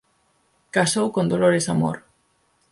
Casou 0.75 1.07
con 1.15 1.25
Dolores 1.31 1.65
Amor. 1.73 1.97